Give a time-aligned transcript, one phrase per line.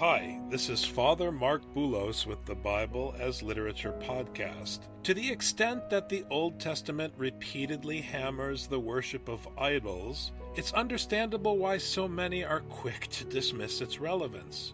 [0.00, 4.78] Hi, this is Father Marc Boulos with the Bible as Literature podcast.
[5.02, 11.58] To the extent that the Old Testament repeatedly hammers the worship of idols, it's understandable
[11.58, 14.72] why so many are quick to dismiss its relevance.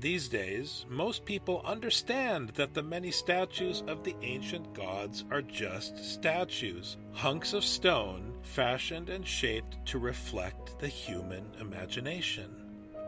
[0.00, 6.02] These days, most people understand that the many statues of the ancient gods are just
[6.02, 12.61] statues, hunks of stone fashioned and shaped to reflect the human imagination.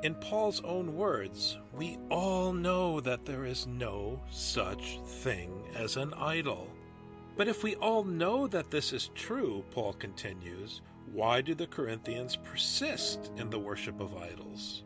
[0.04, 6.12] In Paul's own words, we all know that there is no such thing as an
[6.12, 6.68] idol.
[7.38, 12.36] But if we all know that this is true, Paul continues, why do the Corinthians
[12.36, 14.82] persist in the worship of idols?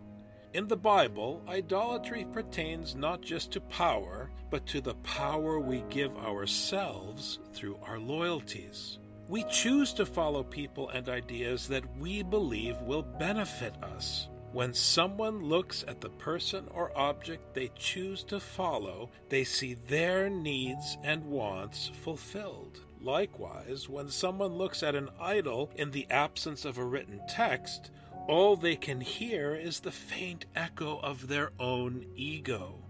[0.55, 6.16] In the Bible, idolatry pertains not just to power, but to the power we give
[6.16, 9.00] ourselves through our loyalties.
[9.27, 14.28] We choose to follow people and ideas that we believe will benefit us.
[14.52, 20.30] When someone looks at the person or object they choose to follow, they see their
[20.30, 22.80] needs and wants fulfilled.
[23.00, 27.91] Likewise, when someone looks at an idol in the absence of a written text,
[28.26, 32.82] all they can hear is the faint echo of their own ego.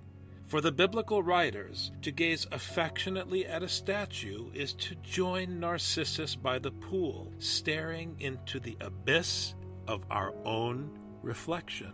[0.47, 6.59] For the biblical writers, to gaze affectionately at a statue is to join Narcissus by
[6.59, 9.55] the pool, staring into the abyss
[9.87, 11.93] of our own reflection.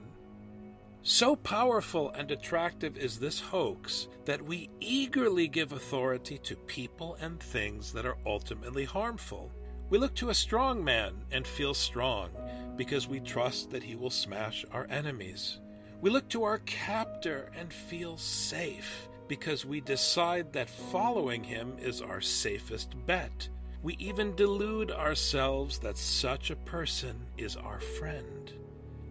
[1.02, 7.38] So powerful and attractive is this hoax that we eagerly give authority to people and
[7.38, 9.52] things that are ultimately harmful.
[9.90, 12.30] We look to a strong man and feel strong
[12.76, 15.60] because we trust that he will smash our enemies.
[16.00, 22.00] We look to our captor and feel safe because we decide that following him is
[22.00, 23.48] our safest bet.
[23.82, 28.52] We even delude ourselves that such a person is our friend.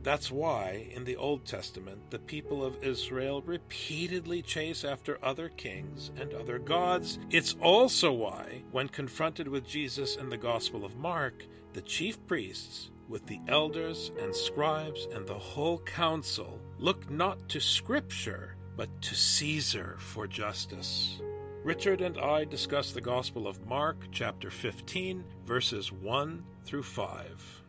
[0.03, 6.11] That's why, in the Old Testament, the people of Israel repeatedly chase after other kings
[6.19, 7.19] and other gods.
[7.29, 12.91] It's also why, when confronted with Jesus in the Gospel of Mark, the chief priests,
[13.07, 19.15] with the elders and scribes and the whole council, look not to Scripture, but to
[19.15, 21.21] Caesar for justice.
[21.63, 27.62] Richard and I discuss the Gospel of Mark, chapter 15, verses 1 through 5.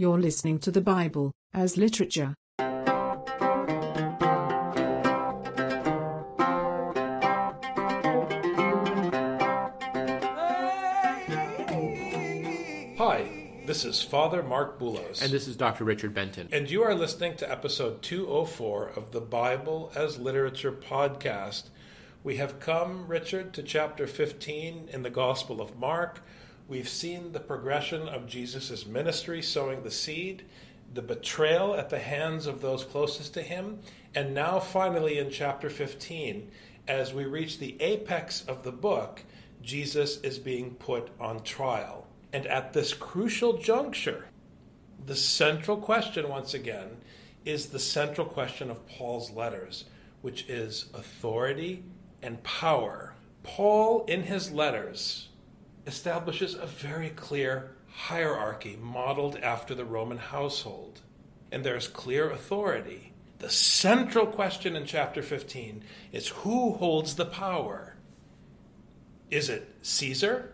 [0.00, 2.34] You're listening to the Bible as literature.
[12.96, 13.28] Hi,
[13.66, 15.20] this is Father Marc Boulos.
[15.20, 15.84] And this is Dr.
[15.84, 16.48] Richard Benton.
[16.50, 21.64] And you are listening to episode 204 of the Bible as Literature podcast.
[22.24, 26.22] We have come, Richard, to chapter 15 in the Gospel of Mark.
[26.70, 30.44] We've seen the progression of Jesus' ministry, sowing the seed,
[30.94, 33.80] the betrayal at the hands of those closest to him,
[34.14, 36.48] and now finally in chapter 15,
[36.86, 39.24] as we reach the apex of the book,
[39.60, 42.06] Jesus is being put on trial.
[42.32, 44.26] And at this crucial juncture,
[45.04, 46.98] the central question, once again,
[47.44, 49.86] is the central question of Paul's letters,
[50.22, 51.82] which is authority
[52.22, 53.16] and power.
[53.42, 55.29] Paul, in his letters,
[55.90, 61.00] establishes a very clear hierarchy modeled after the Roman household.
[61.50, 63.12] And there's clear authority.
[63.40, 67.96] The central question in chapter 15 is who holds the power?
[69.32, 70.52] Is it Caesar?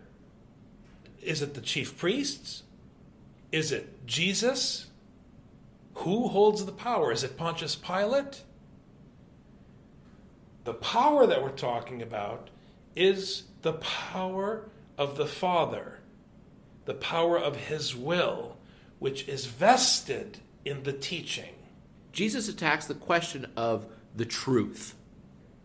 [1.21, 2.63] Is it the chief priests?
[3.53, 4.87] Is it Jesus?
[5.97, 7.13] Who holds the power?
[7.13, 8.43] Is it Pontius Pilate?
[10.65, 12.49] The power that we're talking about
[12.95, 16.01] is the power of the Father,
[16.85, 18.57] the power of His will,
[18.99, 21.55] which is vested in the teaching.
[22.13, 24.95] Jesus attacks the question of the truth.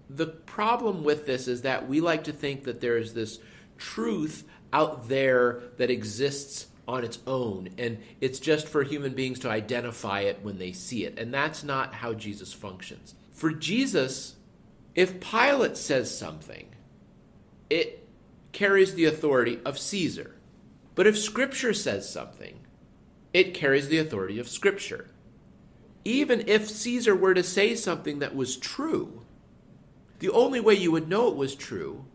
[0.10, 3.39] The problem with this is that we like to think that there is this
[3.78, 4.44] truth
[4.74, 10.22] out there that exists on its own, and it's just for human beings to identify
[10.22, 11.18] it when they see it.
[11.18, 13.16] And that's not how Jesus functions.
[13.31, 14.36] For Jesus,
[14.94, 16.68] if Pilate says something,
[17.69, 18.00] it
[18.51, 20.36] carries the authority of Caesar.
[20.95, 22.59] But if Scripture says something,
[23.33, 25.07] it carries the authority of Scripture.
[26.03, 29.21] even if Caesar were to say something that was true,
[30.19, 32.06] the only way you would know it was true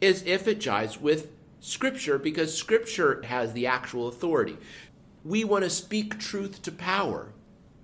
[0.00, 4.56] is if it jives with Scripture, because Scripture has the actual authority.
[5.24, 7.32] We want to speak truth to power.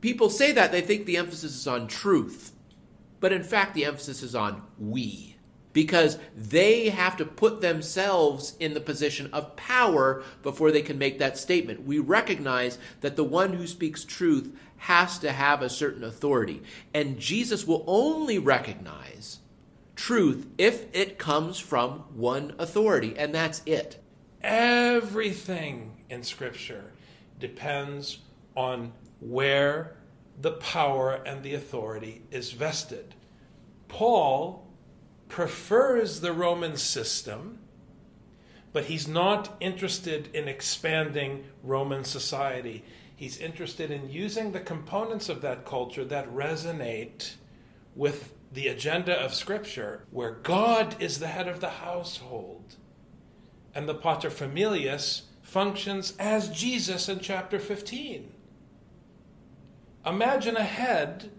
[0.01, 2.53] People say that, they think the emphasis is on truth.
[3.19, 5.32] But in fact, the emphasis is on we.
[5.73, 11.19] Because they have to put themselves in the position of power before they can make
[11.19, 11.85] that statement.
[11.85, 16.63] We recognize that the one who speaks truth has to have a certain authority.
[16.93, 19.39] And Jesus will only recognize
[19.95, 24.03] truth if it comes from one authority, and that's it.
[24.43, 26.93] Everything in Scripture
[27.39, 28.19] depends
[28.57, 29.97] on where
[30.41, 33.15] the power and the authority is vested.
[33.87, 34.67] Paul
[35.33, 37.59] prefers the Roman system,
[38.75, 42.85] but he's not interested in expanding Roman society.
[43.17, 47.37] He's interested in using the components of that culture that resonate
[47.97, 52.77] with the agenda of Scripture, where God is the head of the household,
[53.75, 58.31] and the paterfamilias functions as Jesus in chapter 15.
[60.05, 61.31] Imagine a head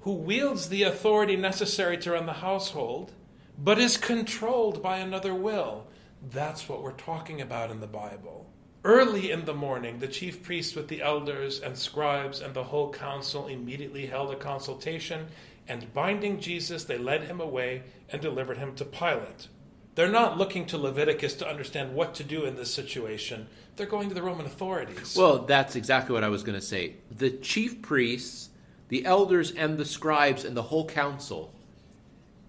[0.00, 3.12] who wields the authority necessary to run the household,
[3.58, 5.86] but is controlled by another will.
[6.30, 8.50] That's what we're talking about in the Bible.
[8.84, 12.92] Early in the morning, the chief priests with the elders and scribes and the whole
[12.92, 15.26] council immediately held a consultation
[15.68, 19.48] and binding Jesus, they led him away and delivered him to Pilate.
[19.94, 23.48] They're not looking to Leviticus to understand what to do in this situation.
[23.76, 25.14] They're going to the Roman authorities.
[25.16, 26.94] Well, that's exactly what I was going to say.
[27.10, 28.48] The chief priests,
[28.88, 31.52] the elders, and the scribes, and the whole council,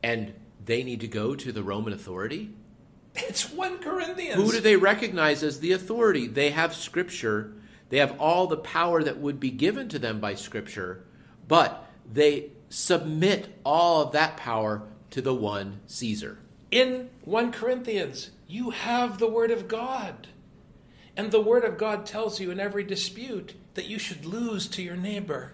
[0.02, 0.34] and
[0.64, 2.52] they need to go to the Roman authority?
[3.16, 4.36] It's 1 Corinthians.
[4.36, 6.28] Who do they recognize as the authority?
[6.28, 7.54] They have Scripture,
[7.90, 11.04] they have all the power that would be given to them by Scripture,
[11.48, 16.40] but they submit all of that power to the one Caesar.
[16.72, 20.28] In 1 Corinthians, you have the Word of God.
[21.18, 24.84] And the Word of God tells you in every dispute that you should lose to
[24.84, 25.54] your neighbor.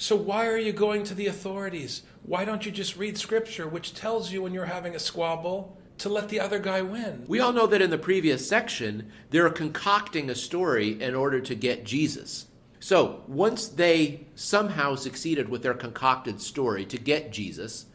[0.00, 2.02] So, why are you going to the authorities?
[2.22, 6.08] Why don't you just read Scripture, which tells you when you're having a squabble to
[6.08, 7.24] let the other guy win?
[7.26, 11.54] We all know that in the previous section, they're concocting a story in order to
[11.56, 12.46] get Jesus.
[12.78, 17.86] So once they somehow succeeded with their concocted story to get Jesus,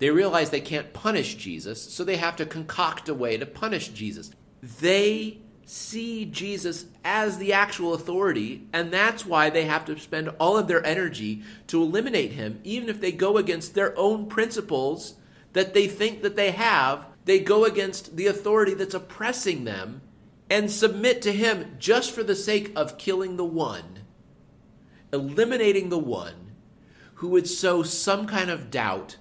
[0.00, 3.88] they realize they can't punish Jesus, so they have to concoct a way to punish
[3.88, 4.30] Jesus.
[4.62, 5.38] They
[5.68, 10.68] see Jesus as the actual authority, and that's why they have to spend all of
[10.68, 15.14] their energy to eliminate him, even if they go against their own principles
[15.52, 17.06] that they think that they have.
[17.24, 20.00] They go against the authority that's oppressing them
[20.48, 23.98] and submit to him just for the sake of killing the one
[25.12, 26.52] eliminating the one
[27.14, 29.16] who would sow some kind of doubt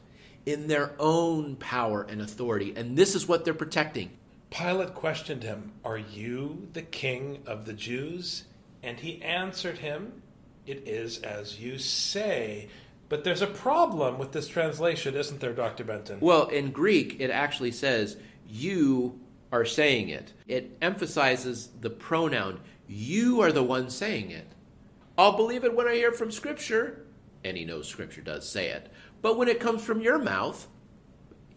[0.46, 2.74] in their own power and authority.
[2.76, 4.17] And this is what they're protecting.
[4.50, 8.46] Pilate questioned him, Are you the king of the Jews?
[8.82, 10.22] And he answered him,
[10.66, 12.70] It is as you say.
[13.10, 15.84] But there's a problem with this translation, isn't there, Dr.
[15.84, 16.20] Benton?
[16.20, 18.18] Well, in Greek, it actually says,
[18.48, 19.20] You
[19.52, 20.34] are saying it.
[20.48, 24.48] It emphasizes the pronoun, You are the one saying it.
[25.18, 27.06] I'll believe it when I hear from Scripture.
[27.44, 28.92] And he knows Scripture does say it.
[29.22, 30.68] But when it comes from your mouth,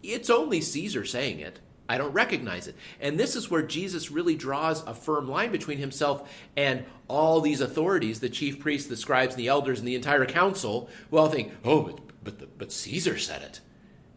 [0.01, 1.59] it's only Caesar saying it.
[1.91, 2.77] I don't recognize it.
[3.01, 7.59] And this is where Jesus really draws a firm line between himself and all these
[7.59, 11.27] authorities, the chief priests, the scribes, and the elders, and the entire council, who all
[11.27, 13.59] think, oh, but, but, the, but Caesar said it.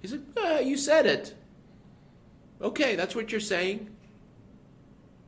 [0.01, 1.35] He said, ah, you said it.
[2.63, 3.91] Okay, that's what you're saying.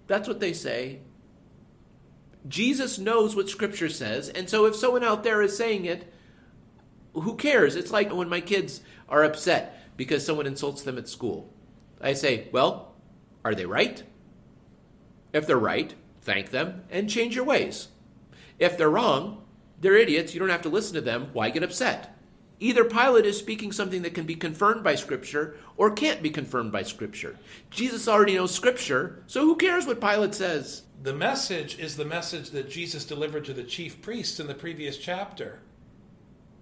[0.06, 1.00] That's what they say.
[2.46, 6.12] Jesus knows what Scripture says, and so if someone out there is saying it,
[7.12, 7.74] who cares?
[7.74, 11.52] It's like when my kids are upset because someone insults them at school.
[12.00, 12.94] I say, well,
[13.44, 14.02] are they right?
[15.32, 17.88] If they're right, thank them and change your ways.
[18.58, 19.42] If they're wrong,
[19.80, 20.34] they're idiots.
[20.34, 21.28] You don't have to listen to them.
[21.32, 22.16] Why get upset?
[22.58, 26.72] Either Pilate is speaking something that can be confirmed by Scripture or can't be confirmed
[26.72, 27.38] by Scripture.
[27.68, 30.82] Jesus already knows Scripture, so who cares what Pilate says?
[31.02, 34.96] The message is the message that Jesus delivered to the chief priests in the previous
[34.96, 35.60] chapter.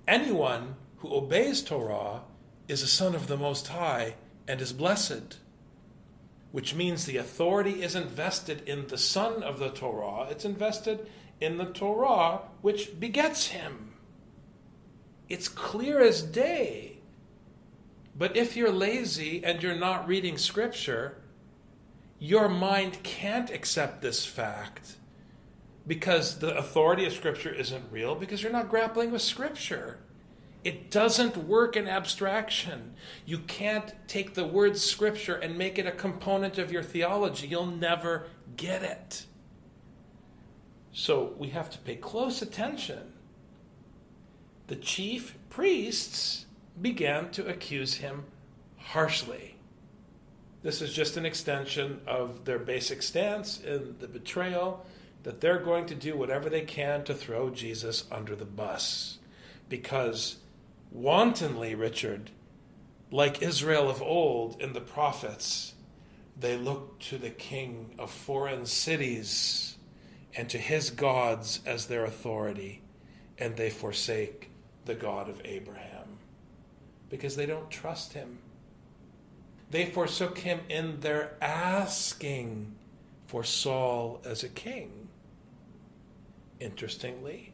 [0.09, 2.23] Anyone who obeys Torah
[2.67, 5.39] is a son of the Most High and is blessed.
[6.53, 11.09] Which means the authority isn't vested in the son of the Torah, it's invested
[11.41, 13.95] in the Torah which begets him.
[15.29, 16.99] It's clear as day.
[18.17, 21.17] But if you're lazy and you're not reading Scripture,
[22.19, 24.97] your mind can't accept this fact
[25.87, 29.99] because the authority of Scripture isn't real, because you're not grappling with Scripture.
[30.64, 32.94] It doesn't work in abstraction.
[33.26, 37.47] You can't take the word Scripture and make it a component of your theology.
[37.47, 39.26] You'll never get it.
[40.90, 43.12] So we have to pay close attention.
[44.68, 46.47] The chief priests
[46.80, 48.25] began to accuse him
[48.78, 49.56] harshly.
[50.62, 54.87] This is just an extension of their basic stance in the betrayal
[55.25, 59.18] that they're going to do whatever they can to throw Jesus under the bus.
[59.68, 60.37] Because
[60.95, 62.31] wantonly, Richard,
[63.11, 65.75] like Israel of old in the prophets,
[66.39, 69.77] they look to the king of foreign cities
[70.37, 72.83] and to his gods as their authority,
[73.39, 74.51] and they forsake
[74.85, 76.19] the God of Abraham
[77.11, 78.39] because they don't trust him.
[79.71, 82.75] They forsook him in their asking
[83.27, 85.09] for Saul as a king.
[86.61, 87.53] Interestingly,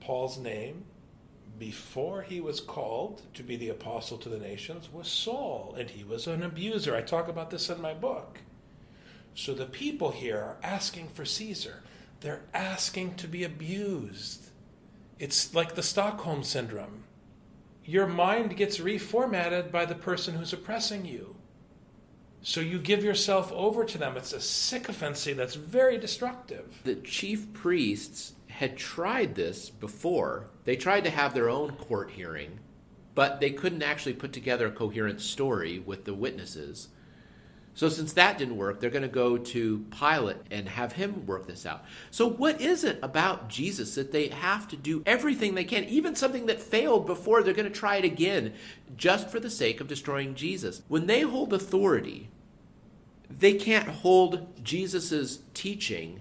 [0.00, 0.84] Paul's name
[1.58, 6.04] before he was called to be the apostle to the nations was Saul, and he
[6.04, 6.94] was an abuser.
[6.94, 8.40] I talk about this in my book.
[9.34, 11.82] So the people here are asking for Caesar.
[12.20, 14.50] They're asking to be abused.
[15.18, 17.04] It's like the Stockholm Syndrome.
[17.84, 21.36] Your mind gets reformatted by the person who's oppressing you.
[22.42, 24.16] So you give yourself over to them.
[24.16, 26.80] It's a sycophancy that's very destructive.
[26.84, 30.48] The chief priests had tried this before.
[30.64, 32.60] They tried to have their own court hearing,
[33.14, 36.88] but they couldn't actually put together a coherent story with the witnesses.
[37.74, 41.46] So, since that didn't work, they're going to go to Pilate and have him work
[41.46, 41.84] this out.
[42.10, 46.16] So, what is it about Jesus that they have to do everything they can, even
[46.16, 48.54] something that failed before, they're going to try it again
[48.96, 50.80] just for the sake of destroying Jesus?
[50.88, 52.30] When they hold authority,
[53.28, 56.20] they can't hold Jesus' teaching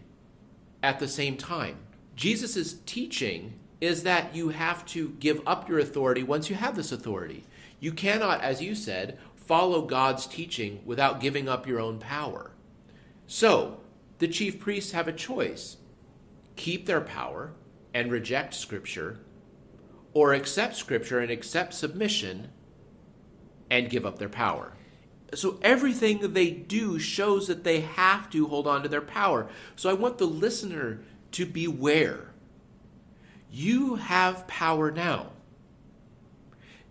[0.84, 1.77] at the same time.
[2.15, 6.91] Jesus' teaching is that you have to give up your authority once you have this
[6.91, 7.43] authority.
[7.79, 12.51] You cannot, as you said, follow God's teaching without giving up your own power.
[13.27, 13.81] So,
[14.19, 15.77] the chief priests have a choice
[16.55, 17.51] keep their power
[17.93, 19.19] and reject Scripture,
[20.13, 22.50] or accept Scripture and accept submission
[23.69, 24.72] and give up their power.
[25.34, 29.50] So, everything they do shows that they have to hold on to their power.
[29.75, 31.01] So, I want the listener
[31.32, 32.34] to beware.
[33.51, 35.32] You have power now.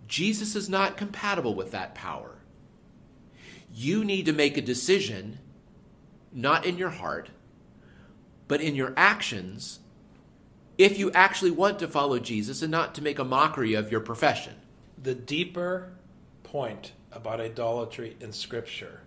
[0.07, 2.35] Jesus is not compatible with that power
[3.75, 5.41] you need to make a decision,
[6.33, 7.31] not in your heart,
[8.47, 9.81] but in your actions,
[10.79, 14.01] if you actually want to follow Jesus and not to make a mockery of your
[14.01, 14.55] profession.
[14.97, 15.93] The deeper
[16.45, 19.01] point about idolatry in Scripture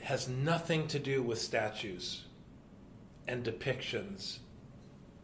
[0.00, 2.24] has nothing to do with statues
[3.28, 4.38] and depictions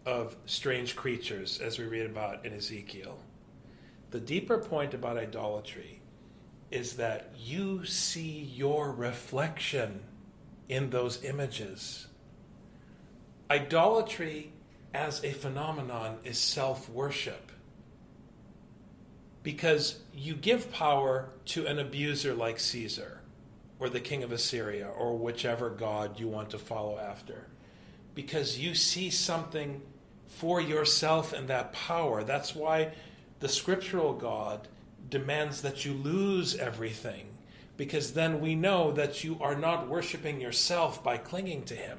[0.07, 3.19] of strange creatures, as we read about in Ezekiel.
[4.11, 6.03] The deeper point about idolatry
[6.71, 10.03] is that you see your reflection
[10.69, 12.07] in those images.
[13.51, 14.53] Idolatry
[14.93, 17.51] as a phenomenon is self worship.
[19.43, 23.21] Because you give power to an abuser like Caesar,
[23.79, 27.49] or the king of Assyria, or whichever god you want to follow after.
[28.15, 29.83] Because you see something
[30.27, 32.25] for yourself in that power.
[32.25, 32.93] That's why
[33.41, 34.69] the scriptural God
[35.09, 37.27] demands that you lose everything,
[37.77, 41.99] because then we know that you are not worshiping yourself by clinging to Him.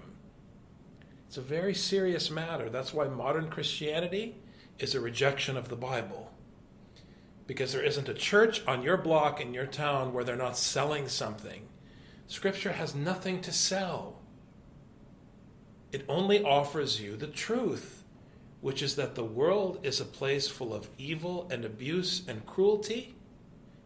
[1.28, 2.70] It's a very serious matter.
[2.70, 4.36] That's why modern Christianity
[4.80, 6.32] is a rejection of the Bible.
[7.48, 11.08] Because there isn't a church on your block in your town where they're not selling
[11.08, 11.68] something.
[12.28, 14.20] Scripture has nothing to sell.
[15.96, 18.04] It only offers you the truth
[18.60, 23.16] which is that the world is a place full of evil and abuse and cruelty,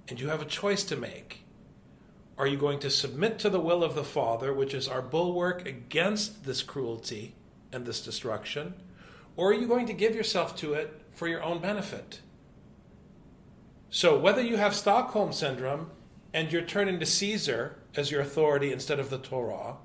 [0.07, 1.43] and you have a choice to make.
[2.35, 5.67] Are you going to submit to the will of the Father, which is our bulwark
[5.67, 7.35] against this cruelty
[7.71, 8.73] and this destruction,
[9.35, 12.21] or are you going to give yourself to it for your own benefit?
[13.91, 15.91] So, whether you have Stockholm Syndrome
[16.33, 19.75] and you're turning to Caesar as your authority instead of the Torah,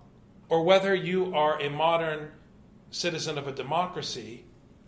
[0.48, 2.30] or whether you are a modern
[2.90, 4.44] citizen of a democracy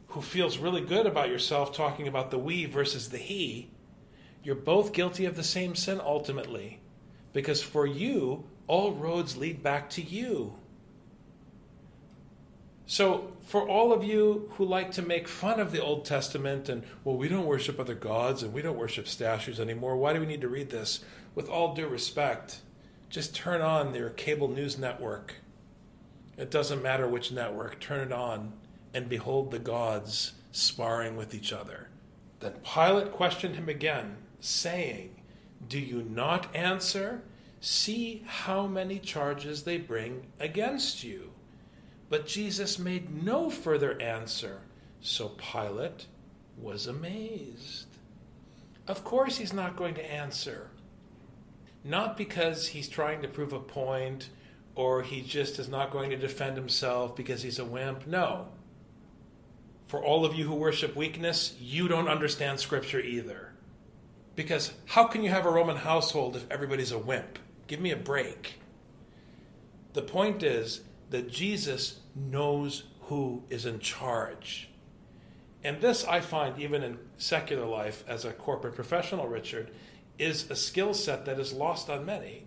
[0.08, 3.70] who feels really good about yourself talking about the we versus the he,
[4.42, 6.80] you're both guilty of the same sin ultimately.
[7.32, 10.56] Because for you, all roads lead back to you.
[12.86, 16.84] So, for all of you who like to make fun of the Old Testament and,
[17.02, 20.26] well, we don't worship other gods and we don't worship statues anymore, why do we
[20.26, 21.00] need to read this?
[21.34, 22.60] With all due respect,
[23.10, 25.34] just turn on your cable news network
[26.37, 28.52] It doesn't matter which network, turn it on
[28.93, 31.90] and behold the gods sparring with each other.
[32.40, 35.21] Then Pilate questioned him again, saying,
[35.69, 37.23] Do you not answer?
[37.61, 41.33] See how many charges they bring against you.
[42.09, 44.61] But Jesus made no further answer,
[45.00, 46.07] so Pilate
[46.57, 47.87] was amazed.
[48.87, 50.71] Of course, he's not going to answer.
[51.83, 54.31] Not because he's trying to prove a point
[54.76, 58.06] or he just is not going to defend himself because he's a wimp.
[58.06, 58.49] No.
[59.88, 63.52] For all of you who worship weakness, you don't understand Scripture either.
[64.35, 67.38] Because how can you have a Roman household if everybody's a wimp?
[67.66, 68.61] Give me a break.
[69.95, 74.68] The point is that Jesus knows who is in charge.
[75.64, 79.71] And this, I find, even in secular life as a corporate professional, Richard,
[80.18, 82.46] is a skill set that is lost on many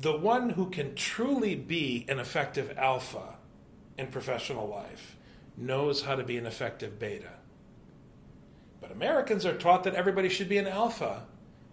[0.00, 3.36] the one who can truly be an effective alpha
[3.96, 5.16] in professional life
[5.56, 7.32] knows how to be an effective beta.
[8.80, 11.24] But Americans are taught that everybody should be an alpha.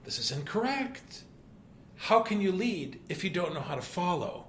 [0.06, 1.24] This is incorrect.
[1.96, 4.48] How can you lead if you don't know how to follow?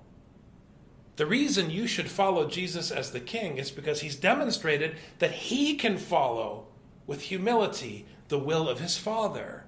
[1.17, 5.75] The reason you should follow Jesus as the king is because he's demonstrated that he
[5.75, 6.67] can follow
[7.07, 9.67] with humility the will of his Father.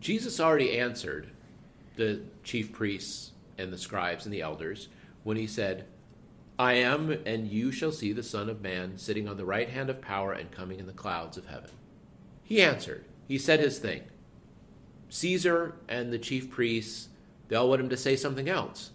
[0.00, 1.30] Jesus already answered
[1.96, 4.88] the chief priests and the scribes and the elders
[5.24, 5.86] when he said,
[6.58, 9.90] I am, and you shall see the Son of Man sitting on the right hand
[9.90, 11.70] of power and coming in the clouds of heaven.
[12.42, 13.04] He answered.
[13.28, 14.02] He said his thing.
[15.08, 17.08] Caesar and the chief priests,
[17.48, 18.92] they all want him to say something else.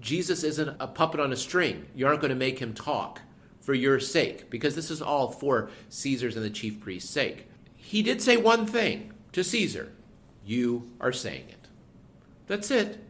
[0.00, 1.86] Jesus isn't a puppet on a string.
[1.94, 3.20] You aren't going to make him talk
[3.60, 7.46] for your sake, because this is all for Caesar's and the chief priest's sake.
[7.76, 9.92] He did say one thing to Caesar
[10.44, 11.61] You are saying it.
[12.52, 13.02] That's it.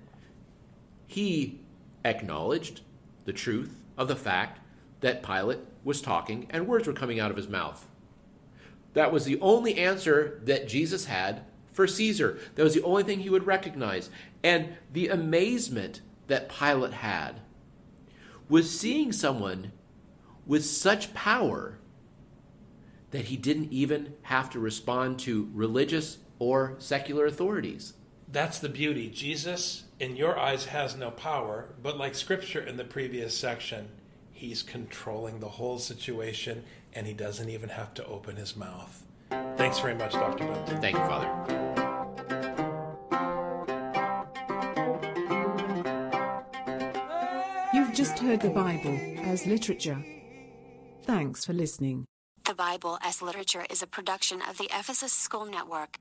[1.08, 1.62] He
[2.04, 2.82] acknowledged
[3.24, 4.60] the truth of the fact
[5.00, 7.88] that Pilate was talking and words were coming out of his mouth.
[8.92, 12.38] That was the only answer that Jesus had for Caesar.
[12.54, 14.10] That was the only thing he would recognize.
[14.44, 17.40] And the amazement that Pilate had
[18.48, 19.72] was seeing someone
[20.46, 21.80] with such power
[23.10, 27.94] that he didn't even have to respond to religious or secular authorities.
[28.32, 29.10] That's the beauty.
[29.10, 33.90] Jesus, in your eyes, has no power, but like scripture in the previous section,
[34.32, 36.64] he's controlling the whole situation
[36.94, 39.04] and he doesn't even have to open his mouth.
[39.30, 40.46] Thanks very much, Dr.
[40.46, 40.80] Benton.
[40.80, 41.28] Thank you, Father.
[47.74, 50.02] You've just heard the Bible as literature.
[51.02, 52.06] Thanks for listening.
[52.46, 55.98] The Bible as Literature is a production of the Ephesus School Network.